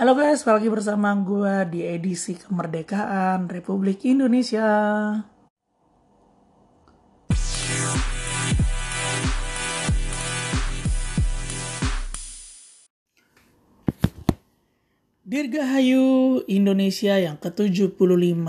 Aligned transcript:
Halo 0.00 0.16
guys, 0.16 0.48
balik 0.48 0.64
lagi 0.64 0.68
bersama 0.72 1.12
gue 1.12 1.76
di 1.76 1.80
edisi 1.84 2.32
kemerdekaan 2.32 3.52
Republik 3.52 4.00
Indonesia. 4.08 4.64
Dirgahayu 15.20 16.48
Indonesia 16.48 17.20
yang 17.20 17.36
ke-75 17.36 18.48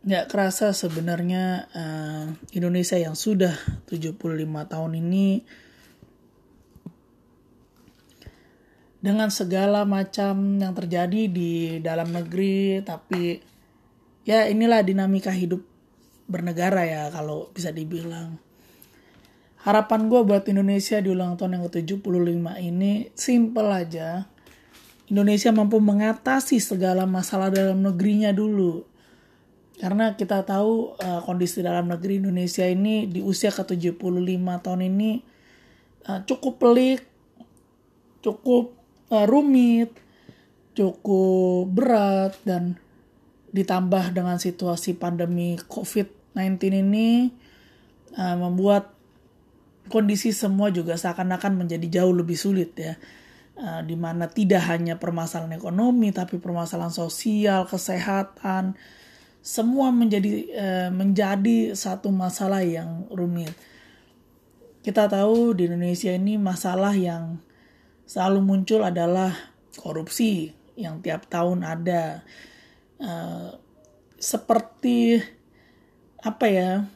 Nggak 0.00 0.24
kerasa 0.32 0.72
sebenarnya 0.72 1.68
uh, 1.76 2.24
Indonesia 2.56 2.96
yang 2.96 3.12
sudah 3.12 3.52
75 3.84 4.16
tahun 4.48 4.92
ini 4.96 5.44
dengan 9.00 9.32
segala 9.32 9.88
macam 9.88 10.60
yang 10.60 10.76
terjadi 10.76 11.22
di 11.28 11.80
dalam 11.80 12.12
negeri 12.12 12.84
tapi 12.84 13.40
ya 14.28 14.44
inilah 14.46 14.84
dinamika 14.84 15.32
hidup 15.32 15.64
bernegara 16.28 16.84
ya 16.84 17.02
kalau 17.10 17.48
bisa 17.50 17.72
dibilang. 17.72 18.36
Harapan 19.60 20.08
gue 20.08 20.20
buat 20.24 20.44
Indonesia 20.48 21.00
di 21.04 21.12
ulang 21.12 21.36
tahun 21.36 21.60
yang 21.60 21.64
ke-75 21.68 22.48
ini 22.64 23.12
simple 23.12 23.68
aja. 23.68 24.24
Indonesia 25.10 25.52
mampu 25.52 25.82
mengatasi 25.82 26.62
segala 26.62 27.04
masalah 27.04 27.52
dalam 27.52 27.84
negerinya 27.84 28.32
dulu. 28.32 28.88
Karena 29.76 30.16
kita 30.16 30.44
tahu 30.44 30.96
uh, 30.96 31.20
kondisi 31.24 31.60
dalam 31.60 31.92
negeri 31.92 32.20
Indonesia 32.24 32.64
ini 32.64 33.04
di 33.08 33.20
usia 33.20 33.52
ke-75 33.52 34.44
tahun 34.64 34.80
ini 34.92 35.10
uh, 36.08 36.20
cukup 36.24 36.60
pelik 36.60 37.00
cukup 38.20 38.79
uh, 39.10 39.26
rumit, 39.26 39.92
cukup 40.74 41.68
berat 41.68 42.38
dan 42.46 42.78
ditambah 43.50 44.14
dengan 44.14 44.38
situasi 44.38 44.94
pandemi 44.94 45.58
COVID-19 45.58 46.86
ini 46.86 47.34
uh, 48.14 48.36
membuat 48.38 48.94
kondisi 49.90 50.30
semua 50.30 50.70
juga 50.70 50.94
seakan-akan 50.94 51.66
menjadi 51.66 52.00
jauh 52.00 52.14
lebih 52.14 52.38
sulit 52.38 52.72
ya. 52.78 52.94
Uh, 53.60 53.84
di 53.84 53.92
mana 53.92 54.24
tidak 54.24 54.64
hanya 54.72 54.96
permasalahan 54.96 55.52
ekonomi 55.52 56.16
tapi 56.16 56.40
permasalahan 56.40 56.94
sosial, 56.94 57.68
kesehatan, 57.68 58.72
semua 59.44 59.92
menjadi 59.92 60.48
uh, 60.56 60.88
menjadi 60.88 61.76
satu 61.76 62.08
masalah 62.08 62.64
yang 62.64 63.04
rumit. 63.12 63.52
Kita 64.80 65.12
tahu 65.12 65.52
di 65.52 65.68
Indonesia 65.68 66.08
ini 66.08 66.40
masalah 66.40 66.96
yang 66.96 67.36
selalu 68.10 68.42
muncul 68.42 68.82
adalah 68.82 69.30
korupsi 69.78 70.50
yang 70.74 70.98
tiap 70.98 71.30
tahun 71.30 71.62
ada. 71.62 72.26
Uh, 72.98 73.54
seperti 74.18 75.22
apa 76.18 76.46
ya? 76.50 76.90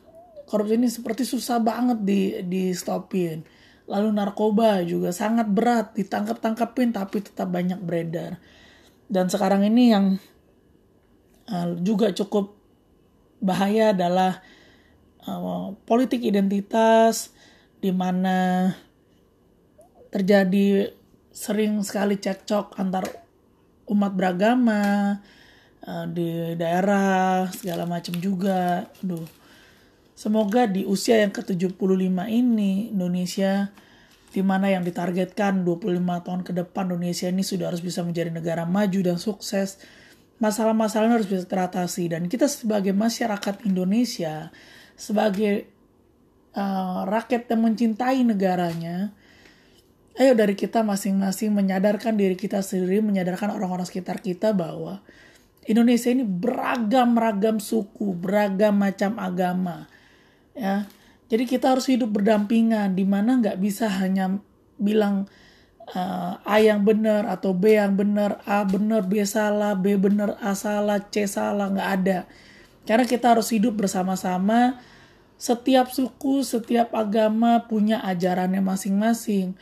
Korupsi 0.50 0.74
ini 0.74 0.90
seperti 0.90 1.22
susah 1.22 1.62
banget 1.62 2.02
di 2.02 2.42
di 2.50 2.74
stopin. 2.74 3.46
Lalu 3.86 4.10
narkoba 4.10 4.82
juga 4.82 5.14
sangat 5.14 5.46
berat 5.46 5.94
ditangkap-tangkapin 5.94 6.90
tapi 6.90 7.22
tetap 7.22 7.46
banyak 7.46 7.78
beredar. 7.78 8.42
Dan 9.06 9.30
sekarang 9.30 9.62
ini 9.62 9.94
yang 9.94 10.18
uh, 11.46 11.78
juga 11.78 12.10
cukup 12.10 12.58
bahaya 13.38 13.94
adalah 13.94 14.42
uh, 15.30 15.78
politik 15.86 16.26
identitas 16.26 17.30
di 17.78 17.94
mana 17.94 18.72
terjadi 20.10 21.03
sering 21.34 21.82
sekali 21.82 22.14
cekcok 22.22 22.78
antar 22.78 23.02
umat 23.90 24.14
beragama 24.14 25.18
uh, 25.82 26.06
di 26.06 26.54
daerah 26.54 27.50
segala 27.50 27.84
macam 27.84 28.14
juga. 28.22 28.86
Aduh. 29.02 29.26
Semoga 30.14 30.70
di 30.70 30.86
usia 30.86 31.18
yang 31.26 31.34
ke-75 31.34 31.74
ini 32.30 32.94
Indonesia 32.94 33.74
di 34.30 34.42
mana 34.46 34.70
yang 34.70 34.86
ditargetkan 34.86 35.66
25 35.66 35.90
tahun 35.98 36.40
ke 36.46 36.52
depan 36.54 36.94
Indonesia 36.94 37.26
ini 37.26 37.42
sudah 37.42 37.74
harus 37.74 37.82
bisa 37.82 38.06
menjadi 38.06 38.30
negara 38.30 38.62
maju 38.62 39.00
dan 39.02 39.18
sukses. 39.18 39.82
Masalah-masalahnya 40.38 41.18
harus 41.18 41.30
bisa 41.30 41.42
teratasi 41.50 42.14
dan 42.14 42.30
kita 42.30 42.46
sebagai 42.46 42.94
masyarakat 42.94 43.66
Indonesia 43.66 44.54
sebagai 44.94 45.66
uh, 46.54 47.02
rakyat 47.10 47.50
yang 47.50 47.62
mencintai 47.66 48.22
negaranya 48.22 49.10
ayo 50.14 50.32
dari 50.38 50.54
kita 50.54 50.86
masing-masing 50.86 51.50
menyadarkan 51.50 52.14
diri 52.14 52.38
kita 52.38 52.62
sendiri, 52.62 53.02
menyadarkan 53.02 53.50
orang-orang 53.50 53.86
sekitar 53.86 54.22
kita 54.22 54.54
bahwa 54.54 55.02
Indonesia 55.66 56.12
ini 56.12 56.22
beragam-ragam 56.22 57.58
suku, 57.58 58.14
beragam 58.14 58.78
macam 58.78 59.16
agama. 59.18 59.90
Ya. 60.54 60.86
Jadi 61.32 61.50
kita 61.50 61.74
harus 61.74 61.88
hidup 61.90 62.14
berdampingan 62.14 62.94
di 62.94 63.02
mana 63.02 63.40
nggak 63.40 63.58
bisa 63.58 63.88
hanya 63.90 64.38
bilang 64.76 65.26
uh, 65.90 66.38
A 66.44 66.62
yang 66.62 66.84
benar 66.86 67.26
atau 67.26 67.56
B 67.56 67.74
yang 67.74 67.96
benar, 67.96 68.44
A 68.44 68.62
benar, 68.62 69.08
B 69.08 69.24
salah, 69.26 69.74
B 69.74 69.98
benar, 69.98 70.36
A 70.38 70.54
salah, 70.54 71.00
C 71.10 71.26
salah, 71.26 71.72
nggak 71.72 71.90
ada. 72.00 72.18
Karena 72.84 73.08
kita 73.08 73.34
harus 73.34 73.50
hidup 73.50 73.80
bersama-sama. 73.80 74.78
Setiap 75.34 75.90
suku, 75.90 76.46
setiap 76.46 76.94
agama 76.94 77.66
punya 77.66 77.98
ajarannya 78.06 78.62
masing-masing 78.62 79.58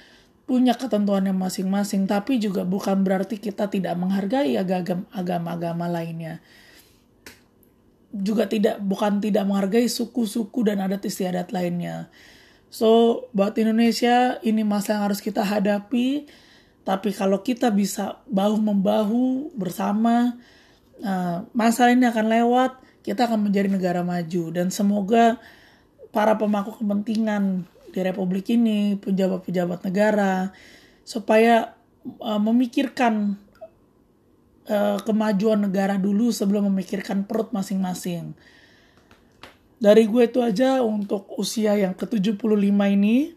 punya 0.53 0.77
ketentuannya 0.77 1.33
masing-masing, 1.33 2.05
tapi 2.05 2.37
juga 2.37 2.61
bukan 2.69 3.01
berarti 3.01 3.41
kita 3.41 3.73
tidak 3.73 3.97
menghargai 3.97 4.53
agama-agama 4.61 5.89
lainnya. 5.89 6.45
Juga 8.13 8.45
tidak 8.45 8.77
bukan 8.85 9.25
tidak 9.25 9.49
menghargai 9.49 9.89
suku-suku 9.89 10.69
dan 10.69 10.85
adat 10.85 11.09
istiadat 11.09 11.57
lainnya. 11.57 12.13
So, 12.69 13.25
buat 13.33 13.57
Indonesia 13.57 14.37
ini 14.45 14.61
masa 14.61 15.01
yang 15.01 15.09
harus 15.09 15.25
kita 15.25 15.41
hadapi, 15.41 16.29
tapi 16.85 17.17
kalau 17.17 17.41
kita 17.41 17.73
bisa 17.73 18.21
bahu-membahu 18.29 19.57
bersama, 19.57 20.37
uh, 21.01 21.49
masalah 21.57 21.97
ini 21.97 22.05
akan 22.13 22.29
lewat, 22.29 22.77
kita 23.01 23.25
akan 23.25 23.49
menjadi 23.49 23.73
negara 23.73 24.05
maju 24.05 24.53
dan 24.53 24.69
semoga 24.69 25.41
para 26.13 26.37
pemangku 26.37 26.77
kepentingan 26.77 27.65
di 27.93 28.01
republik 28.01 28.49
ini, 28.51 28.97
pejabat-pejabat 28.97 29.85
negara, 29.85 30.51
supaya 31.05 31.77
uh, 32.19 32.41
memikirkan 32.41 33.37
uh, 34.67 34.99
kemajuan 35.05 35.63
negara 35.69 36.01
dulu 36.01 36.33
sebelum 36.33 36.73
memikirkan 36.73 37.29
perut 37.29 37.53
masing-masing. 37.53 38.35
Dari 39.83 40.07
gue 40.07 40.23
itu 40.31 40.39
aja 40.41 40.81
untuk 40.81 41.27
usia 41.37 41.75
yang 41.75 41.93
ke-75 41.93 42.71
ini, 42.71 43.35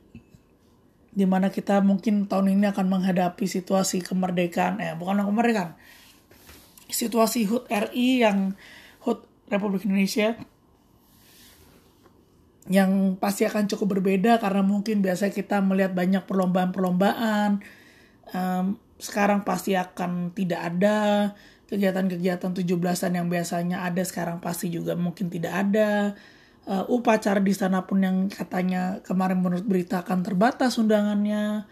di 1.15 1.25
mana 1.25 1.49
kita 1.49 1.81
mungkin 1.81 2.29
tahun 2.29 2.53
ini 2.55 2.69
akan 2.69 2.85
menghadapi 2.85 3.49
situasi 3.49 4.05
kemerdekaan, 4.05 4.77
eh 4.83 4.93
bukan 4.93 5.25
kemerdekaan, 5.25 5.73
situasi 6.91 7.49
HUT 7.49 7.65
RI 7.71 8.21
yang 8.21 8.53
HUT 9.01 9.25
Republik 9.49 9.89
Indonesia 9.89 10.37
yang 12.65 13.21
pasti 13.21 13.45
akan 13.45 13.69
cukup 13.69 13.97
berbeda 13.99 14.41
karena 14.41 14.65
mungkin 14.65 15.05
biasa 15.05 15.29
kita 15.29 15.61
melihat 15.61 15.93
banyak 15.93 16.25
perlombaan-perlombaan. 16.25 17.61
Um, 18.33 18.81
sekarang 18.97 19.45
pasti 19.45 19.77
akan 19.77 20.33
tidak 20.33 20.73
ada 20.73 20.97
kegiatan-kegiatan 21.69 22.53
17-an 22.57 23.11
yang 23.13 23.27
biasanya 23.29 23.85
ada 23.85 24.01
sekarang 24.01 24.41
pasti 24.41 24.73
juga 24.73 24.97
mungkin 24.97 25.29
tidak 25.29 25.53
ada. 25.53 26.17
Uh, 26.65 26.81
upacara 26.89 27.37
di 27.37 27.53
sana 27.53 27.85
pun 27.85 28.01
yang 28.01 28.25
katanya 28.25 28.97
kemarin 29.05 29.37
menurut 29.37 29.69
berita 29.69 30.01
akan 30.01 30.25
terbatas 30.25 30.81
undangannya. 30.81 31.69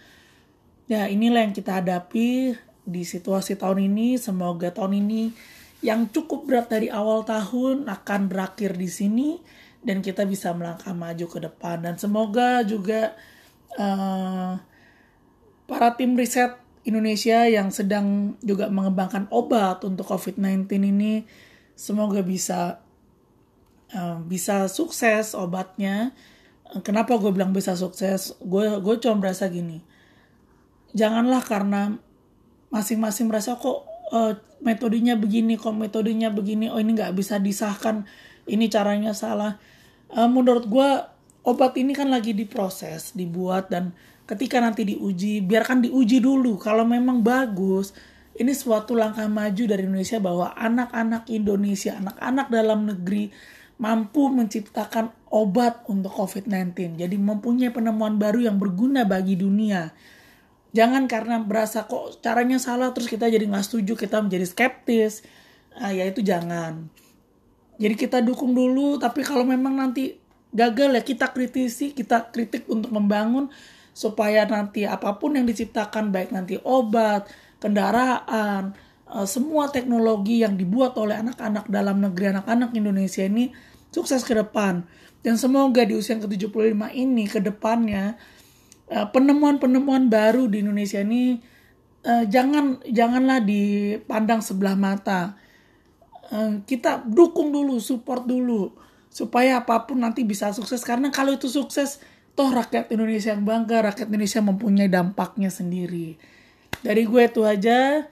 Ya 0.86 1.10
inilah 1.10 1.50
yang 1.50 1.58
kita 1.58 1.82
hadapi 1.82 2.54
di 2.86 3.02
situasi 3.02 3.58
tahun 3.58 3.90
ini. 3.90 4.22
Semoga 4.22 4.70
tahun 4.70 5.02
ini 5.02 5.34
yang 5.82 6.14
cukup 6.14 6.46
berat 6.46 6.70
dari 6.70 6.94
awal 6.94 7.26
tahun 7.26 7.90
akan 7.90 8.30
berakhir 8.30 8.78
di 8.78 8.86
sini 8.86 9.30
dan 9.84 10.00
kita 10.00 10.24
bisa 10.24 10.56
melangkah 10.56 10.96
maju 10.96 11.26
ke 11.28 11.40
depan 11.44 11.84
dan 11.84 11.96
semoga 12.00 12.64
juga 12.64 13.14
uh, 13.76 14.58
para 15.68 15.90
tim 16.00 16.16
riset 16.16 16.56
Indonesia 16.84 17.48
yang 17.48 17.72
sedang 17.72 18.36
juga 18.44 18.68
mengembangkan 18.68 19.32
obat 19.32 19.84
untuk 19.88 20.04
COVID-19 20.08 20.68
ini 20.84 21.24
semoga 21.80 22.20
bisa 22.20 22.84
uh, 23.96 24.20
bisa 24.24 24.68
sukses 24.68 25.38
obatnya. 25.38 26.12
Kenapa 26.82 27.16
gue 27.22 27.30
bilang 27.30 27.54
bisa 27.54 27.78
sukses? 27.78 28.34
Gue 28.42 28.66
gue 28.82 28.96
cuma 28.98 29.22
merasa 29.22 29.46
gini, 29.46 29.86
janganlah 30.98 31.46
karena 31.46 32.02
masing-masing 32.74 33.30
merasa 33.30 33.54
kok 33.54 33.86
uh, 34.10 34.34
metodenya 34.66 35.14
begini, 35.14 35.54
kok 35.54 35.76
metodenya 35.78 36.34
begini, 36.34 36.74
oh 36.74 36.82
ini 36.82 36.98
nggak 36.98 37.14
bisa 37.14 37.38
disahkan, 37.38 38.10
ini 38.48 38.68
caranya 38.68 39.16
salah 39.16 39.60
uh, 40.14 40.30
menurut 40.30 40.70
gue 40.70 40.90
obat 41.44 41.76
ini 41.76 41.92
kan 41.92 42.08
lagi 42.08 42.32
diproses, 42.32 43.12
dibuat 43.12 43.68
dan 43.68 43.92
ketika 44.24 44.64
nanti 44.64 44.88
diuji, 44.88 45.44
biarkan 45.44 45.84
diuji 45.84 46.24
dulu. 46.24 46.56
Kalau 46.56 46.88
memang 46.88 47.20
bagus, 47.20 47.92
ini 48.40 48.56
suatu 48.56 48.96
langkah 48.96 49.28
maju 49.28 49.64
dari 49.68 49.84
Indonesia 49.84 50.18
bahwa 50.24 50.56
anak-anak 50.56 51.28
Indonesia, 51.30 52.00
anak-anak 52.00 52.48
dalam 52.48 52.80
negeri 52.88 53.30
mampu 53.84 54.32
menciptakan 54.32 55.12
obat 55.28 55.84
untuk 55.92 56.14
COVID-19. 56.16 56.96
Jadi 57.04 57.16
mempunyai 57.20 57.74
penemuan 57.74 58.16
baru 58.16 58.48
yang 58.48 58.56
berguna 58.56 59.04
bagi 59.04 59.36
dunia. 59.36 59.92
Jangan 60.74 61.06
karena 61.06 61.38
berasa 61.44 61.86
kok 61.86 62.24
caranya 62.24 62.58
salah 62.58 62.96
terus 62.96 63.12
kita 63.12 63.28
jadi 63.30 63.44
nggak 63.46 63.66
setuju, 63.68 63.94
kita 64.00 64.24
menjadi 64.24 64.46
skeptis. 64.48 65.22
Nah, 65.76 65.92
ya 65.92 66.08
itu 66.08 66.24
jangan. 66.24 67.03
Jadi 67.84 68.00
kita 68.00 68.24
dukung 68.24 68.56
dulu, 68.56 68.96
tapi 68.96 69.28
kalau 69.28 69.44
memang 69.44 69.76
nanti 69.76 70.16
gagal 70.56 70.96
ya 70.96 71.04
kita 71.04 71.36
kritisi, 71.36 71.92
kita 71.92 72.32
kritik 72.32 72.64
untuk 72.72 72.96
membangun 72.96 73.52
supaya 73.92 74.48
nanti 74.48 74.88
apa 74.88 75.20
pun 75.20 75.36
yang 75.36 75.44
diciptakan 75.44 76.16
baik 76.16 76.32
nanti 76.32 76.56
obat, 76.64 77.28
kendaraan, 77.60 78.72
uh, 79.12 79.28
semua 79.28 79.68
teknologi 79.68 80.42
yang 80.48 80.56
dibuat 80.56 80.96
oleh 80.96 81.20
anak-anak 81.20 81.68
dalam 81.68 82.00
negeri 82.00 82.32
anak-anak 82.32 82.72
Indonesia 82.72 83.28
ini 83.28 83.52
sukses 83.92 84.24
ke 84.24 84.32
depan. 84.32 84.88
Dan 85.24 85.36
semoga 85.36 85.84
di 85.84 85.96
usia 85.96 86.20
ke-75 86.20 86.80
ini 86.96 87.28
ke 87.28 87.44
depannya 87.44 88.16
uh, 88.92 89.08
penemuan-penemuan 89.12 90.08
baru 90.08 90.48
di 90.48 90.64
Indonesia 90.64 91.04
ini 91.04 91.40
uh, 92.08 92.24
jangan 92.32 92.80
janganlah 92.88 93.44
dipandang 93.44 94.40
sebelah 94.40 94.80
mata. 94.80 95.36
Uh, 96.34 96.66
kita 96.66 97.06
dukung 97.06 97.54
dulu, 97.54 97.78
support 97.78 98.26
dulu 98.26 98.74
supaya 99.14 99.62
apa 99.62 99.86
pun 99.86 100.02
nanti 100.02 100.26
bisa 100.26 100.50
sukses 100.50 100.82
karena 100.82 101.14
kalau 101.14 101.38
itu 101.38 101.46
sukses 101.46 102.02
toh 102.34 102.50
rakyat 102.50 102.90
Indonesia 102.90 103.30
yang 103.30 103.46
bangga, 103.46 103.86
rakyat 103.86 104.10
Indonesia 104.10 104.42
mempunyai 104.42 104.90
dampaknya 104.90 105.54
sendiri. 105.54 106.18
Dari 106.82 107.06
gue 107.06 107.22
itu 107.22 107.46
aja. 107.46 108.10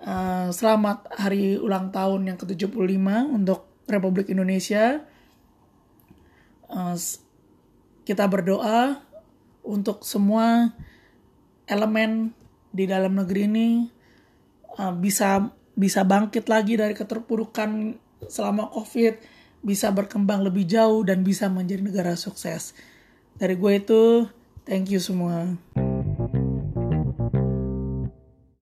Uh, 0.00 0.48
selamat 0.50 1.12
hari 1.12 1.60
ulang 1.60 1.92
tahun 1.92 2.24
yang 2.32 2.38
ke-75 2.40 3.06
untuk 3.30 3.68
Republik 3.86 4.32
Indonesia. 4.32 5.06
Uh, 6.66 6.98
kita 8.02 8.26
berdoa 8.26 8.98
untuk 9.62 10.02
semua 10.02 10.74
elemen 11.70 12.34
di 12.74 12.90
dalam 12.90 13.14
negeri 13.14 13.46
ini 13.46 13.68
bisa 14.98 15.52
bisa 15.80 16.04
bangkit 16.04 16.44
lagi 16.52 16.76
dari 16.76 16.92
keterpurukan 16.92 17.96
selama 18.28 18.68
COVID, 18.68 19.16
bisa 19.64 19.88
berkembang 19.88 20.44
lebih 20.44 20.68
jauh 20.68 21.00
dan 21.00 21.24
bisa 21.24 21.48
menjadi 21.48 21.80
negara 21.80 22.12
sukses. 22.20 22.76
Dari 23.40 23.56
gue 23.56 23.72
itu, 23.80 24.28
thank 24.68 24.92
you 24.92 25.00
semua. 25.00 25.56